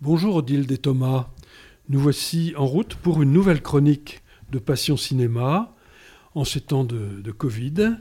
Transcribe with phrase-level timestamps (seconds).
[0.00, 1.26] Bonjour Odile et Thomas.
[1.88, 5.74] Nous voici en route pour une nouvelle chronique de Passion Cinéma
[6.36, 7.96] en ces temps de Covid.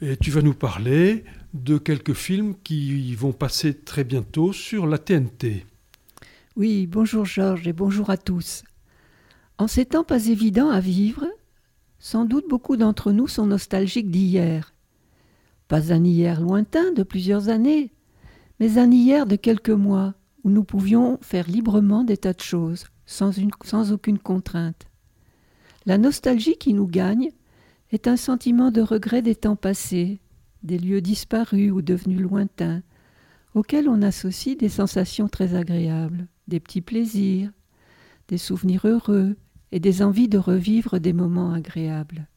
[0.00, 4.96] Et tu vas nous parler de quelques films qui vont passer très bientôt sur la
[4.96, 5.66] TNT.
[6.56, 8.64] Oui, bonjour Georges et bonjour à tous.
[9.58, 11.26] En ces temps pas évidents à vivre,
[11.98, 14.72] sans doute beaucoup d'entre nous sont nostalgiques d'hier.
[15.68, 17.92] Pas un hier lointain de plusieurs années,
[18.60, 20.14] mais un hier de quelques mois
[20.44, 24.86] où nous pouvions faire librement des tas de choses, sans, une, sans aucune contrainte.
[25.86, 27.30] La nostalgie qui nous gagne
[27.90, 30.20] est un sentiment de regret des temps passés,
[30.62, 32.82] des lieux disparus ou devenus lointains,
[33.54, 37.50] auxquels on associe des sensations très agréables, des petits plaisirs,
[38.28, 39.36] des souvenirs heureux
[39.72, 42.28] et des envies de revivre des moments agréables.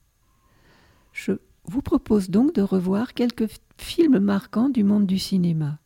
[1.11, 1.33] Je
[1.65, 5.80] vous propose donc de revoir quelques films marquants du monde du cinéma.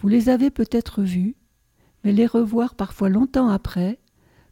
[0.00, 1.36] Vous les avez peut-être vus,
[2.04, 3.98] mais les revoir parfois longtemps après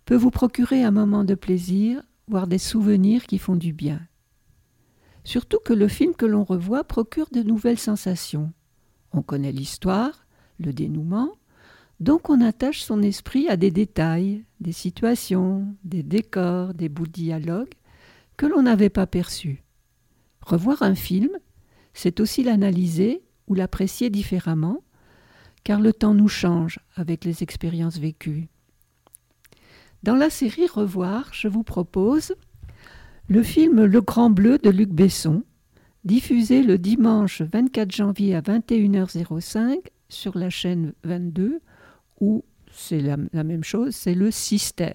[0.04, 4.00] peut vous procurer un moment de plaisir, voire des souvenirs qui font du bien.
[5.24, 8.52] Surtout que le film que l'on revoit procure de nouvelles sensations.
[9.12, 10.26] On connaît l'histoire,
[10.58, 11.32] le dénouement,
[11.98, 17.12] donc on attache son esprit à des détails, des situations, des décors, des bouts de
[17.12, 17.72] dialogue
[18.36, 19.64] que l'on n'avait pas perçus.
[20.42, 21.30] Revoir un film,
[21.94, 24.82] c'est aussi l'analyser ou l'apprécier différemment,
[25.64, 28.48] car le temps nous change avec les expériences vécues.
[30.02, 32.34] Dans la série Revoir, je vous propose
[33.28, 35.42] le film Le Grand Bleu de Luc Besson,
[36.04, 41.60] diffusé le dimanche 24 janvier à 21h05 sur la chaîne 22,
[42.20, 44.92] où c'est la, même chose, c'est le Sister.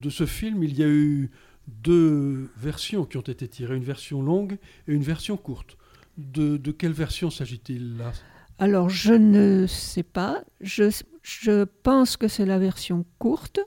[0.00, 1.30] De ce film, il y a eu
[1.66, 5.76] deux versions qui ont été tirées, une version longue et une version courte.
[6.16, 8.12] De quelle version s'agit-il là?
[8.58, 10.42] Alors, je ne sais pas.
[10.60, 13.60] Je, pense que c'est la version courte,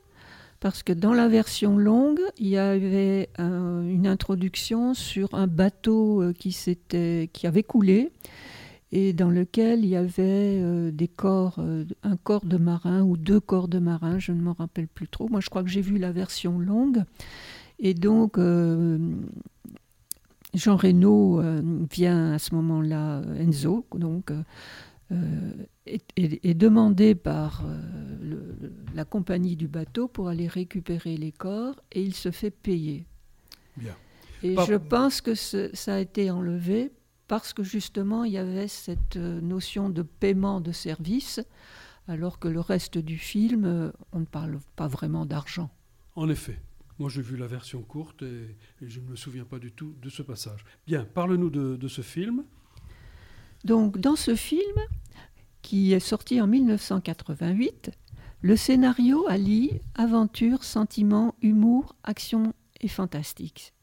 [0.60, 6.22] parce que dans la version longue, il y avait un, une introduction sur un bateau
[6.22, 6.56] euh, qui,
[7.34, 8.12] qui avait coulé
[8.92, 13.16] et dans lequel il y avait euh, des corps, euh, un corps de marin ou
[13.16, 15.30] deux corps de marin, je ne m'en rappelle plus trop.
[15.30, 17.04] Moi, je crois que j'ai vu la version longue.
[17.80, 19.00] Et donc, euh,
[20.54, 24.32] Jean Reno euh, vient à ce moment-là, Enzo, donc,
[25.12, 25.52] euh,
[25.86, 27.64] est, est, est, demandé par
[28.22, 28.56] le,
[28.94, 33.06] la compagnie du bateau pour aller récupérer les corps et il se fait payer.
[33.78, 33.96] Bien.
[34.44, 34.66] Et Par...
[34.66, 36.92] je pense que ce, ça a été enlevé
[37.28, 41.40] parce que justement il y avait cette notion de paiement de service,
[42.08, 45.70] alors que le reste du film, on ne parle pas vraiment d'argent.
[46.16, 46.60] En effet.
[47.02, 50.10] Moi, j'ai vu la version courte et, je ne me souviens pas du tout de
[50.12, 50.64] ce passage.
[50.86, 52.44] Bien, parle-nous de, de, ce film.
[53.64, 54.78] Donc, dans ce film,
[55.64, 57.90] qui est sorti en 1988,
[58.42, 63.74] le scénario allie aventure, sentiment, humour, action et fantastique.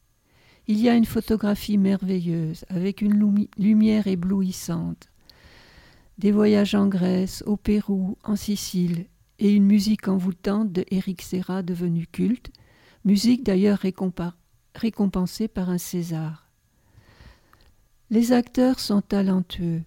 [0.68, 5.08] Il y a une photographie merveilleuse avec une lumière éblouissante,
[6.18, 9.06] des voyages en Grèce, au Pérou, en Sicile
[9.40, 12.52] et une musique envoûtante de Eric Serra devenue culte
[13.04, 13.80] musique d'ailleurs
[14.74, 16.48] récompensée par un César.
[18.10, 19.82] Les acteurs sont talentueux.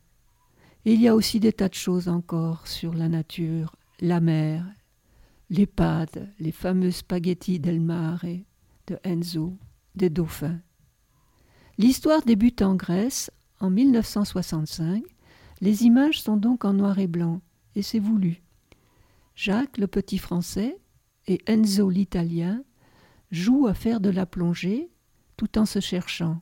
[0.85, 4.65] Il y a aussi des tas de choses encore sur la nature, la mer,
[5.49, 8.25] l'EHPAD, les fameux spaghettis del mare
[8.87, 9.57] de Enzo,
[9.95, 10.59] des dauphins.
[11.77, 15.03] L'histoire débute en Grèce en 1965.
[15.61, 17.41] Les images sont donc en noir et blanc,
[17.75, 18.41] et c'est voulu.
[19.35, 20.77] Jacques, le petit français,
[21.27, 22.63] et Enzo, l'italien,
[23.31, 24.89] jouent à faire de la plongée
[25.37, 26.41] tout en se cherchant.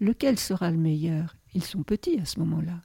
[0.00, 2.80] Lequel sera le meilleur Ils sont petits à ce moment-là.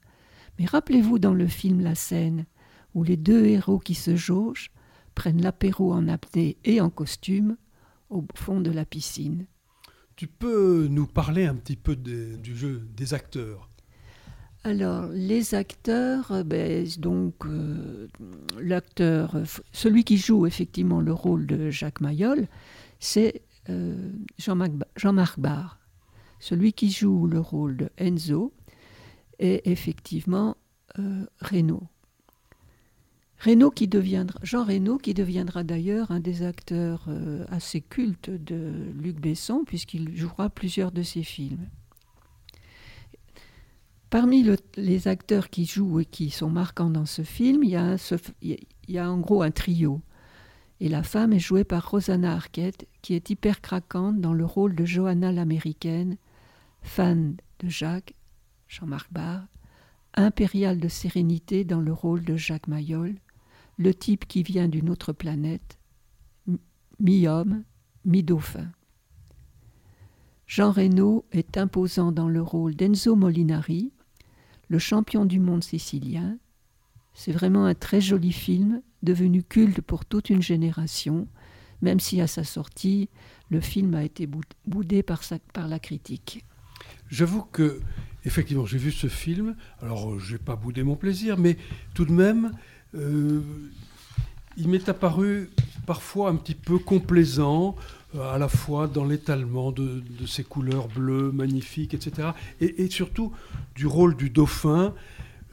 [0.59, 2.45] Mais rappelez-vous dans le film la scène
[2.93, 4.71] où les deux héros qui se jaugent
[5.15, 7.57] prennent l'apéro en apnée et en costume
[8.09, 9.45] au fond de la piscine.
[10.15, 13.69] Tu peux nous parler un petit peu de, du jeu des acteurs?
[14.65, 18.07] Alors, les acteurs, ben, donc euh,
[18.61, 19.35] l'acteur,
[19.73, 22.47] celui qui joue effectivement le rôle de Jacques Mayol,
[23.03, 25.15] c'est euh, Jean-Marc Jean.
[26.39, 28.53] Celui qui joue le rôle de Enzo
[29.39, 30.55] est effectivement
[30.99, 31.83] euh, Reynaud.
[33.75, 39.19] Qui deviendra, Jean Reynaud qui deviendra d'ailleurs un des acteurs euh, assez cultes de Luc
[39.19, 41.67] Besson puisqu'il jouera plusieurs de ses films.
[44.09, 47.71] Parmi le, les acteurs qui jouent et qui sont marquants dans ce film, il
[48.87, 50.01] y a en gros un trio.
[50.83, 54.75] Et la femme est jouée par Rosanna Arquette, qui est hyper craquante dans le rôle
[54.75, 56.17] de Johanna l'américaine,
[56.81, 58.15] fan de Jacques,
[58.67, 59.47] Jean-Marc Barr,
[60.13, 63.15] impériale de sérénité dans le rôle de Jacques Mayol,
[63.77, 65.79] le type qui vient d'une autre planète,
[66.99, 67.63] mi-homme,
[68.03, 68.69] mi-dauphin.
[70.47, 73.93] Jean Reynaud est imposant dans le rôle d'Enzo Molinari,
[74.67, 76.37] le champion du monde sicilien.
[77.13, 81.27] C'est vraiment un très joli film, devenu culte pour toute une génération,
[81.81, 83.09] même si à sa sortie,
[83.51, 84.27] le film a été
[84.65, 85.21] boudé par,
[85.67, 86.45] la critique.
[87.09, 87.81] J'avoue que,
[88.25, 89.55] effectivement, j'ai vu ce film.
[89.81, 91.57] Alors, je n'ai pas boudé mon plaisir, mais
[91.93, 92.51] tout de même,
[92.95, 93.41] euh,
[94.57, 95.49] il m'est apparu
[95.85, 97.75] parfois un petit peu complaisant,
[98.15, 102.29] euh, à la fois dans l'étalement de, de, ces couleurs bleues magnifiques, etc.
[102.61, 103.31] Et, surtout
[103.75, 104.93] du rôle du dauphin.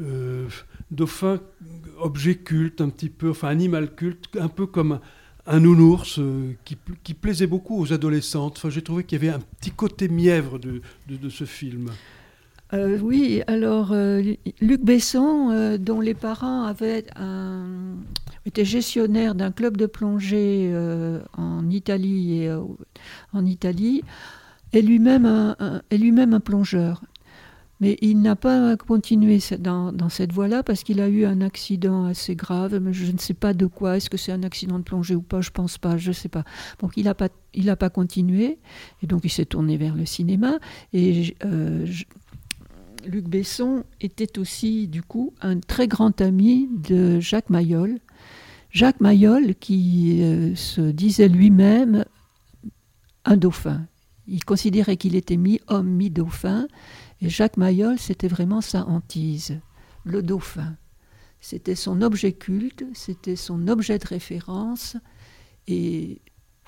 [0.00, 0.49] Euh,
[0.91, 1.41] dauphin,
[2.00, 5.00] objet culte, un petit peu, enfin animal culte, un peu comme
[5.47, 8.58] un nounours euh, qui, plaisait beaucoup aux adolescentes.
[8.58, 10.81] Enfin, J'ai trouvé qu'il y avait un petit côté mièvre de,
[11.29, 11.91] ce film.
[12.73, 13.93] Euh, oui, alors
[14.61, 17.97] Luc Besson, dont les parents avaient un,
[18.46, 22.61] était gestionnaire d'un club de plongée euh, en Italie et euh,
[23.32, 24.03] en Italie,
[24.73, 27.03] est lui-même un plongeur.
[27.81, 32.37] Mais il n'a pas continué dans, cette voie-là parce qu'il a eu un accident assez
[32.37, 32.79] grave.
[32.93, 33.97] Je ne sais pas de quoi.
[33.97, 35.41] Est-ce que c'est un accident de plongée ou pas?
[35.41, 35.97] Je pense pas.
[35.97, 36.44] Je ne sais pas.
[36.81, 38.59] Donc il n'a pas, il pas continué.
[39.03, 40.59] Et donc il s'est tourné vers le cinéma.
[40.93, 41.87] Et euh,
[43.06, 47.99] Luc Besson était aussi, du coup, un très grand ami de Jacques Mayol,
[48.71, 52.05] Jacques Mayol, qui euh, se disait lui-même
[53.25, 53.87] un dauphin.
[54.29, 56.69] Il considérait qu'il était mi-homme, mi-dauphin,
[57.20, 59.61] et Jacques Mayol, c'était vraiment sa hantise,
[60.05, 60.76] le dauphin.
[61.40, 64.96] C'était son objet culte, c'était son objet de référence,
[65.67, 66.20] et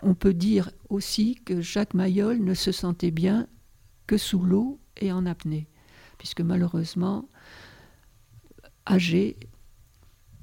[0.03, 3.47] on peut dire aussi que Jacques Mayol ne se sentait bien
[4.07, 5.69] que sous l'eau et en apnée,
[6.19, 7.29] puisque malheureusement,
[8.89, 9.37] âgé,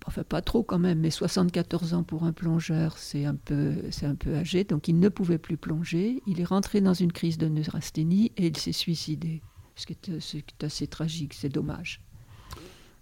[0.05, 4.05] enfin pas trop quand même, mais 74 ans pour un plongeur, c'est un peu, c'est
[4.05, 6.21] un peu âgé, donc il ne pouvait plus plonger.
[6.25, 9.41] Il est rentré dans une crise de neurasthénie et il s'est suicidé.
[9.79, 12.01] Ce qui est, assez tragique, c'est dommage.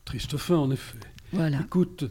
[0.06, 1.00] Triste fin, en effet.
[1.34, 1.60] Voilà.
[1.60, 2.06] Écoute,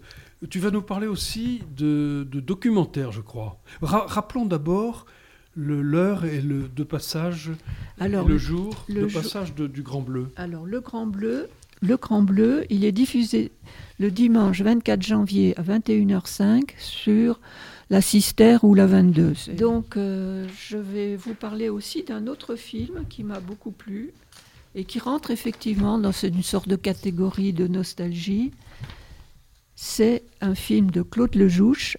[0.51, 3.61] tu vas nous parler aussi de, documentaires, je crois.
[3.81, 5.07] rappelons d'abord
[5.55, 7.53] l'heure et le de passage,
[8.01, 10.33] Alors, le jour, le, passage du Grand Bleu.
[10.35, 11.49] Alors le Grand Bleu,
[11.81, 13.53] le Grand Bleu, il est diffusé
[14.01, 17.41] le dimanche 24 janvier à 21h05 sur
[17.89, 19.35] la Cister ou la 22.
[19.57, 24.13] Donc euh, je vais vous parler aussi d'un autre film qui m'a beaucoup plu
[24.77, 28.53] et qui rentre effectivement dans une sorte de catégorie de nostalgie.
[29.75, 31.97] C'est un film de Claude Lejouche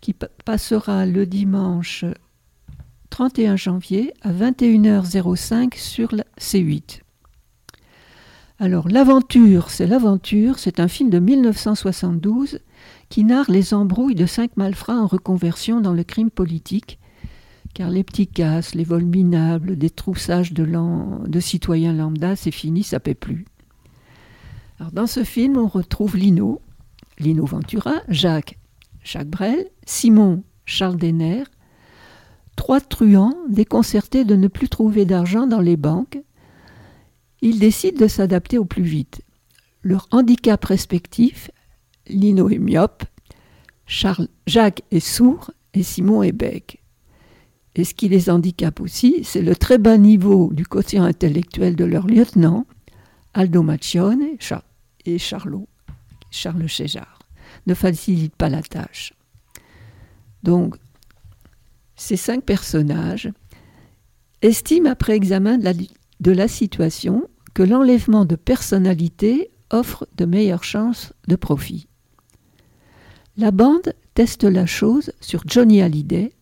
[0.00, 0.14] qui
[0.44, 2.04] passera le dimanche
[3.10, 7.02] 31 janvier à 21h05 sur la C8.
[8.58, 12.60] Alors, L'Aventure, c'est l'Aventure, c'est un film de 1972
[13.08, 16.98] qui narre les embrouilles de cinq malfrats en reconversion dans le crime politique,
[17.78, 20.66] car les petits casses, les vols minables, des troussages de,
[21.28, 23.44] de citoyens lambda, c'est fini, ça paie plus.
[24.92, 26.60] Dans ce film, on retrouve Lino,
[27.20, 28.58] Lino Ventura, Jacques,
[29.04, 31.44] Jacques Brel, Simon, Charles Denner,
[32.56, 36.18] trois truands déconcertés de ne plus trouver d'argent dans les banques,
[37.42, 39.22] ils décident de s'adapter au plus vite.
[39.84, 41.48] Leur handicap respectif,
[42.08, 43.04] Lino est myope,
[43.86, 46.82] Charles, Jacques est sourd et Simon est bec.
[47.78, 51.84] Et ce qui les handicape aussi, c'est le très bas niveau du quotient intellectuel de
[51.84, 52.66] leur lieutenant,
[53.34, 54.24] Aldo Maccione
[55.06, 55.68] et Charlot,
[56.32, 57.20] Charles Chéjard,
[57.68, 59.14] ne facilite pas la tâche.
[60.42, 60.74] Donc,
[61.94, 63.30] ces cinq personnages
[64.42, 70.64] estiment après examen de la, de la situation que l'enlèvement de personnalité offre de meilleures
[70.64, 71.86] chances de profit.
[73.36, 76.32] La bande teste la chose sur Johnny Hallyday,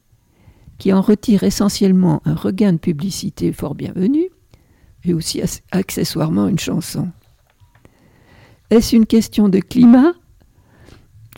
[0.79, 4.29] qui en retire essentiellement un regain de publicité fort bienvenu,
[5.05, 5.41] et aussi
[5.71, 7.09] accessoirement une chanson.
[8.71, 10.13] Est-ce une question de climat?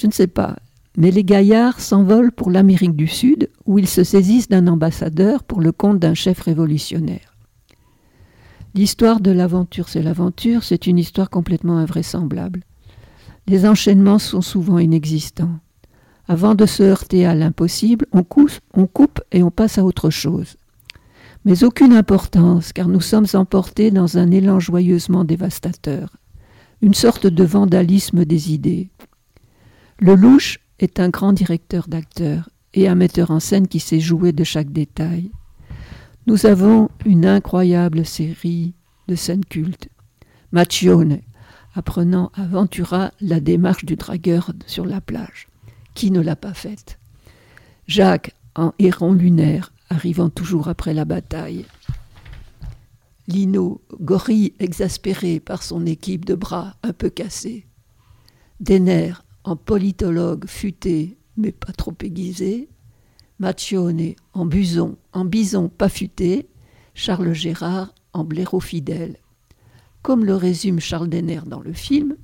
[0.00, 0.56] Je ne sais pas,
[0.96, 5.60] mais les gaillards s'envolent pour l'Amérique du Sud, où ils se saisissent d'un ambassadeur pour
[5.60, 7.36] le compte d'un chef révolutionnaire.
[8.74, 12.62] L'histoire de l'aventure, c'est l'aventure, c'est une histoire complètement invraisemblable.
[13.46, 15.58] Les enchaînements sont souvent inexistants.
[16.30, 20.56] Avant de se heurter à l'impossible, on coupe, et on passe à autre chose.
[21.46, 26.16] Mais aucune importance, car nous sommes emportés dans un élan joyeusement dévastateur,
[26.82, 28.90] une sorte de vandalisme des idées.
[30.00, 34.32] Le louche est un grand directeur d'acteurs et un metteur en scène qui sait jouer
[34.32, 35.30] de chaque détail.
[36.26, 38.74] Nous avons une incroyable série
[39.08, 39.88] de scènes cultes.
[40.52, 41.20] Macchione,
[41.74, 45.47] apprenant à Ventura la démarche du dragueur sur la plage.
[45.98, 47.00] Qui ne l'a pas faite
[47.88, 51.66] Jacques, en héron lunaire, arrivant toujours après la bataille.
[53.26, 57.66] Lino, gorille exaspéré par son équipe de bras un peu cassés.
[58.60, 59.12] Denner,
[59.42, 62.68] en politologue futé mais pas trop aiguisé.
[63.40, 66.48] Macione, en buson, en bison pas futé.
[66.94, 69.16] Charles Gérard, en blaireau fidèle.
[70.02, 72.14] Comme le résume Charles Denner dans le film,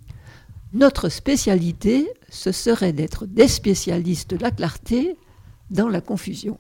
[0.75, 5.17] notre spécialité, ce serait d'être des spécialistes de la clarté
[5.71, 6.59] dans la confusion.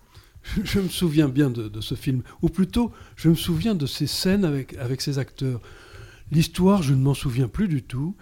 [0.62, 4.44] Je me souviens bien de, ce film, ou plutôt, je me souviens de ces scènes
[4.44, 5.61] avec, avec ces acteurs.
[6.30, 8.14] L'histoire, je ne m'en souviens plus du tout.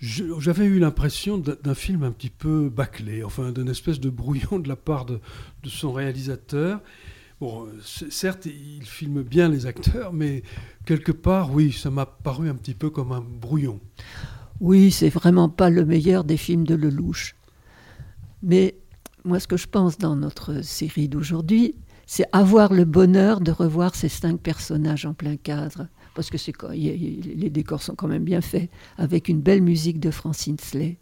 [0.00, 4.68] J'avais eu l'impression d'un film un petit peu bâclé, enfin d'une espèce de brouillon de
[4.68, 5.18] la part de,
[5.62, 6.80] de son réalisateur.
[7.40, 7.68] Bon,
[8.10, 10.42] certes, il filme bien les acteurs, mais
[10.84, 13.80] quelque part, oui, ça m'a paru un petit peu comme un brouillon.
[14.60, 17.36] Oui, c'est vraiment pas le meilleur des films de Lelouch.
[18.42, 18.76] Mais
[19.24, 21.74] moi, ce que je pense dans notre série d'aujourd'hui,
[22.06, 25.86] c'est avoir le bonheur de revoir ces cinq personnages en plein cadre.
[26.14, 26.38] Parce que
[26.72, 30.98] les décors sont quand même bien faits, avec une belle musique de Francine Slay.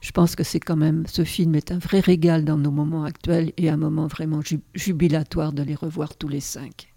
[0.00, 3.04] Je pense que c'est quand même, ce film est un vrai régal dans nos moments
[3.04, 4.40] actuels et un moment vraiment
[4.74, 6.94] jubilatoire de les revoir tous les cinq.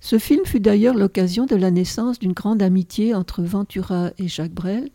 [0.00, 4.54] Ce film fut d'ailleurs l'occasion de la naissance d'une grande amitié entre Ventura et Jacques
[4.54, 4.88] Brel.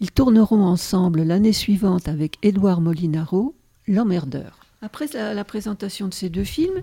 [0.00, 3.54] Ils tourneront ensemble l'année suivante avec Édouard Molinaro,
[3.88, 4.60] L'emmerdeur.
[4.82, 6.82] Après la, présentation de ces deux films,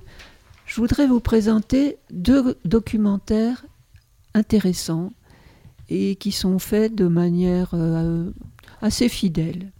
[0.65, 3.65] je voudrais vous présenter deux documentaires
[4.33, 5.11] intéressants
[5.89, 8.31] et qui sont faits de manière euh,
[8.81, 9.71] assez fidèle.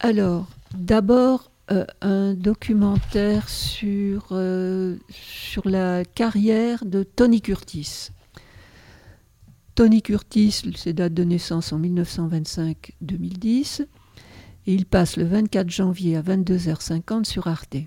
[0.00, 8.10] Alors, d'abord, euh, un documentaire sur, euh, sur la carrière de Tony Curtis.
[9.74, 13.86] Tony Curtis, ses dates de naissance en 1925-2010,
[14.66, 17.78] et il passe le 24 janvier à 22h50 sur Arte.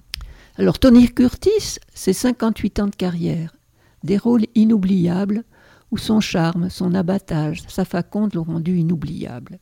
[0.57, 3.55] Alors Tony Curtis, c'est 58 ans de carrière,
[4.03, 5.43] des rôles inoubliables
[5.91, 9.59] où son charme, son abattage, sa faconde l'ont rendu inoubliable.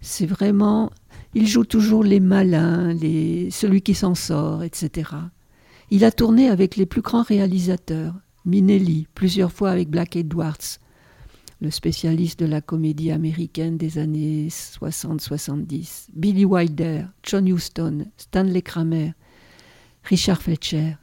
[0.00, 0.90] C'est vraiment
[1.34, 5.10] il joue toujours les malins, les, celui qui s'en sort, etc.
[5.90, 10.78] Il a tourné avec les plus grands réalisateurs, Minelli, plusieurs fois avec Black Edwards,
[11.60, 19.12] le spécialiste de la comédie américaine des années 60-70, Billy Wilder, John Huston, Stanley Kramer,
[20.02, 20.96] Richard Fletcher.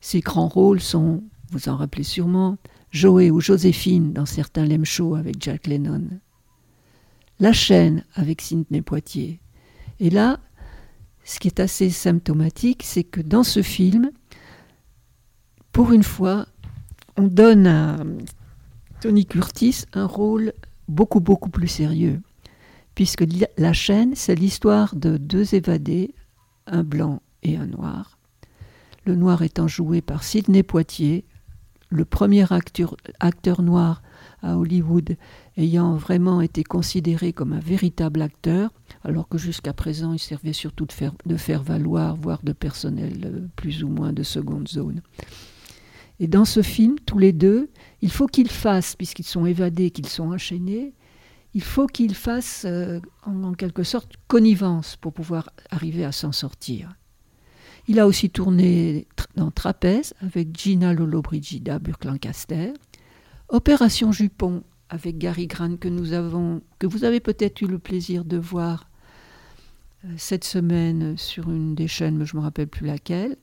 [0.00, 2.58] Ses grands rôles sont, vous en rappelez sûrement,
[2.90, 4.84] Joey ou Joséphine dans certains Lem
[5.16, 6.08] avec Jack Lennon.
[7.40, 9.40] La chaîne avec Sidney Poitier,
[10.00, 10.40] et là,
[11.24, 14.10] ce qui est assez symptomatique, c'est que dans ce film,
[15.72, 16.46] pour une fois,
[17.16, 17.96] on donne à
[19.00, 20.52] Tony Curtis un rôle
[20.88, 22.20] beaucoup, beaucoup plus sérieux.
[22.94, 23.24] Puisque
[23.58, 26.14] la chaîne, c'est l'histoire de deux évadés,
[26.66, 28.18] un blanc et un noir.
[29.04, 31.24] Le noir étant joué par Sidney Poitier,
[31.88, 34.02] le premier acteur, noir
[34.42, 35.16] à Hollywood
[35.56, 38.70] ayant vraiment été considéré comme un véritable acteur,
[39.04, 43.20] alors que jusqu'à présent il servait surtout de faire, de faire valoir, voire de personnel
[43.24, 45.00] euh, plus ou moins de seconde zone.
[46.18, 50.08] Et dans ce film, tous les deux, il faut qu'ils fassent, puisqu'ils sont évadés, qu'ils
[50.08, 50.94] sont enchaînés,
[51.54, 56.94] il faut qu'ils fassent euh, en, quelque sorte connivence pour pouvoir arriver à s'en sortir.
[57.88, 62.72] Il a aussi tourné dans Trapèze avec Gina Lollobrigida, Burke Lancaster,
[63.48, 68.24] Opération Jupon avec Gary Grant que nous avons, que vous avez peut-être eu le plaisir
[68.24, 68.88] de voir
[70.04, 73.36] euh, cette semaine sur une des chaînes, mais je ne me rappelle plus laquelle.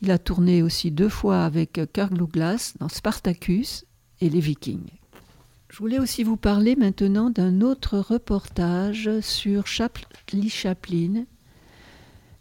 [0.00, 3.84] Il a tourné aussi deux fois avec Kirk Douglas dans Spartacus
[4.20, 4.90] et Les Vikings.
[5.68, 11.24] Je voulais aussi vous parler maintenant d'un autre reportage sur Chaplin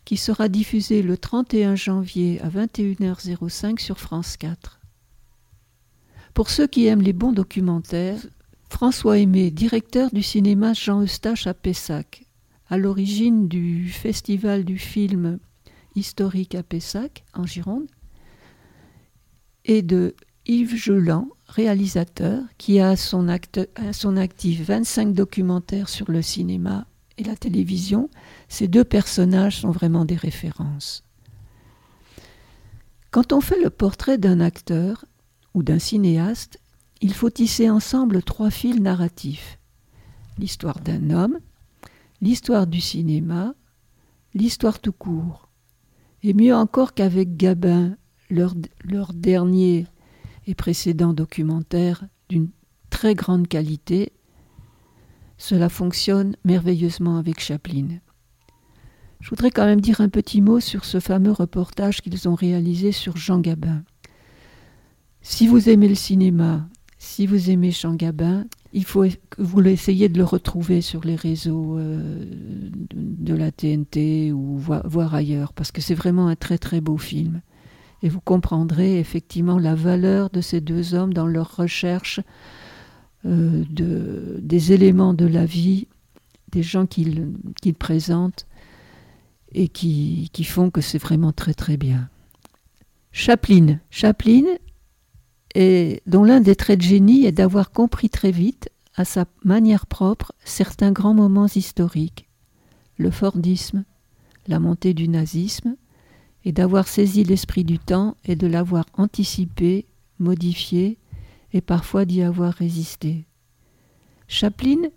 [0.05, 4.79] qui sera diffusé le 31 janvier à 21h05 sur France 4.
[6.33, 8.19] Pour ceux qui aiment les bons documentaires,
[8.69, 12.25] François Aimé, directeur du cinéma Jean Eustache à Pessac,
[12.69, 15.39] à l'origine du festival du film
[15.95, 17.88] historique à Pessac, en Gironde,
[19.63, 20.15] et de
[20.48, 23.27] Yves Jolan, réalisateur, qui a à son,
[23.91, 28.10] son actif 25 documentaires sur le cinéma et la télévision.
[28.48, 31.03] Ces deux personnages sont vraiment des références.
[33.12, 35.05] Quand on fait le portrait d'un acteur
[35.53, 36.60] ou d'un cinéaste,
[37.01, 39.60] il faut tisser ensemble trois fils narratifs.
[40.39, 41.39] L'histoire d'un homme,
[42.22, 43.53] l'histoire du cinéma,
[44.34, 45.50] l'histoire tout court.
[46.24, 47.98] Et mieux encore qu'avec Gabin,
[48.29, 49.86] leur, leur dernier
[50.48, 52.50] et précédent documentaire d'une
[52.89, 54.13] très grande qualité.
[55.38, 58.00] Cela fonctionne merveilleusement avec Chaplin.
[59.20, 62.92] Je voudrais quand même dire un petit mot sur ce fameux reportage qu'ils ont réalisé
[62.92, 63.84] sur Jean Gabin.
[65.22, 70.10] Si vous aimez le cinéma, si vous aimez Jean Gabin, il faut que vous essayiez
[70.10, 72.30] de le retrouver sur les réseaux euh,
[72.94, 77.42] de la TNT ou voir ailleurs, parce que c'est vraiment un très très beau film.
[78.02, 82.20] Et vous comprendrez effectivement la valeur de ces deux hommes dans leur recherche
[83.25, 85.88] euh, de, des éléments de la vie,
[86.51, 88.46] des gens qu'ils présentent
[89.53, 92.10] et qui, font que c'est vraiment très très bien.
[93.12, 93.80] Chaplin.
[93.89, 94.44] Chaplin,
[95.56, 100.34] dont l'un des traits de génie est d'avoir compris très vite, à sa manière propre,
[100.44, 102.27] certains grands moments historiques,
[102.98, 103.86] le Fordisme,
[104.48, 105.75] la montée du nazisme,
[106.46, 109.86] et d'avoir saisi l'esprit du temps et de l'avoir anticipé,
[110.20, 110.98] modifié,
[111.53, 113.25] et parfois d'y avoir résisté.
[114.27, 114.89] Chaplin,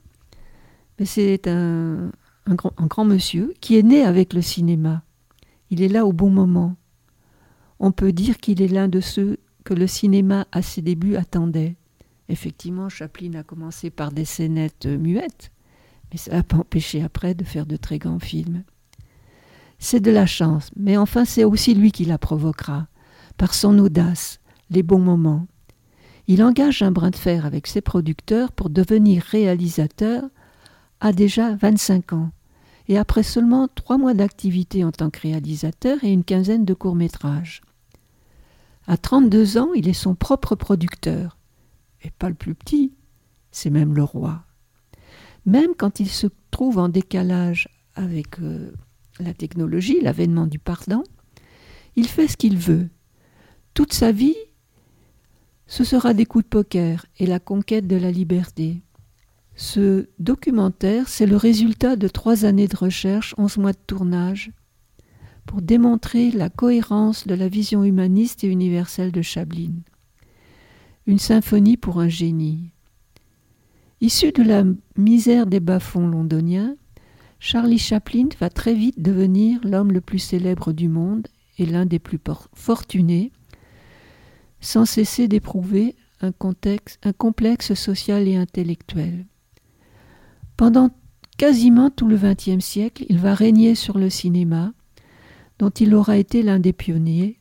[1.05, 2.11] c'est un,
[2.49, 5.03] grand, grand monsieur qui est né avec le cinéma.
[5.71, 6.77] Il est là au bon moment.
[7.79, 11.77] On peut dire qu'il est l'un de ceux que le cinéma à ses débuts attendait.
[12.29, 15.53] Effectivement, Chaplin a commencé par des scénettes muettes,
[16.11, 18.65] mais ça n'a pas empêché après de faire de très grands films.
[19.79, 22.89] C'est de la chance, mais enfin c'est aussi lui qui la provoquera,
[23.37, 25.47] par son audace, les bons moments.
[26.29, 30.25] Il engage un brin de fer avec ses producteurs pour devenir réalisateur
[31.01, 32.31] à déjà 25 ans,
[32.89, 37.61] et après seulement trois mois d'activité en tant que réalisateur et une quinzaine de courts-métrages.
[38.87, 41.37] À 32 ans, il est son propre producteur.
[42.03, 42.93] Et pas le plus petit,
[43.51, 44.45] c'est même le roi.
[45.45, 48.73] Même quand il se trouve en décalage avec euh,
[49.19, 51.03] la technologie, l'avènement du pardon,
[51.97, 52.89] il fait ce qu'il veut.
[53.75, 54.37] Toute sa vie,
[55.67, 58.83] ce sera des coups de poker et la conquête de la liberté.
[59.57, 64.51] Ce documentaire, c'est le résultat de trois années de recherche, onze mois de tournage,
[65.47, 69.73] pour démontrer la cohérence de la vision humaniste et universelle de Chaplin.
[71.07, 72.73] Une symphonie pour un génie.
[74.01, 74.65] Issu de la
[74.97, 76.77] misère des bas-fonds londoniens,
[77.39, 81.99] Charlie Chaplin va très vite devenir l'homme le plus célèbre du monde et l'un des
[81.99, 82.19] plus
[82.55, 83.33] fortunés,
[84.61, 86.33] sans cesser d'éprouver un,
[87.03, 89.27] un complexe social et intellectuel.
[90.57, 90.91] Pendant
[91.37, 94.73] quasiment tout le XXe siècle, il va régner sur le cinéma,
[95.59, 97.39] dont il aura été l'un des pionniers,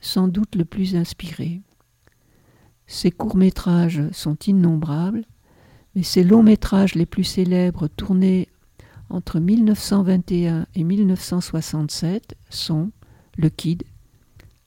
[0.00, 1.62] sans doute le plus inspiré.
[2.86, 5.24] Ses courts-métrages sont innombrables,
[5.94, 8.48] mais ses longs-métrages les plus célèbres tournés
[9.10, 12.90] entre 1921 et 1967 sont
[13.36, 13.84] Le Kid,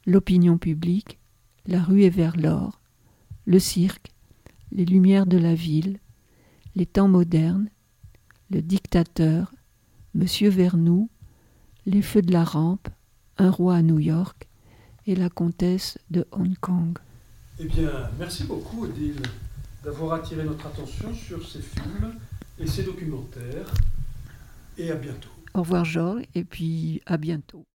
[0.07, 1.19] L'opinion publique,
[1.67, 2.81] La rue est vers l'or,
[3.45, 4.11] Le cirque,
[4.71, 5.99] Les lumières de la ville,
[6.75, 7.69] Les temps modernes,
[8.49, 9.53] Le dictateur,
[10.13, 11.09] Monsieur Vernou,
[11.85, 12.89] les feux de la rampe,
[13.37, 14.47] Un roi à New York
[15.05, 16.97] et La comtesse de Hong Kong.
[17.59, 19.21] Eh bien, merci beaucoup, Odile,
[19.83, 22.15] d'avoir attiré notre attention sur ces films
[22.57, 23.71] et ces documentaires.
[24.77, 25.29] Et à bientôt.
[25.53, 27.65] Au revoir, Georges, et puis à bientôt.